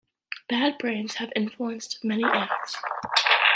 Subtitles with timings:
[0.49, 2.75] Bad Brains have influenced many acts.